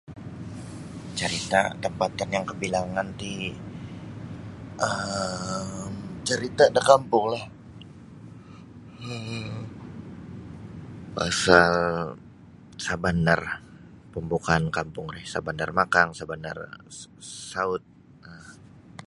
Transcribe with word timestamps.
Carita' 1.17 1.67
tampatan 1.83 2.29
yang 2.35 2.45
kabilangan 2.51 3.07
ti 3.21 3.35
um 4.87 5.81
carita' 6.27 6.69
da 6.75 6.81
kampunglah 6.89 7.43
um 9.13 9.53
pasal 11.15 11.73
shahbandar 12.83 13.41
pambukaan 14.13 14.63
kampung 14.77 15.07
ri 15.15 15.21
Shahbandar 15.31 15.69
Makang 15.79 16.09
Shahbandar 16.17 16.57
Saud 17.51 17.83
um 18.29 18.57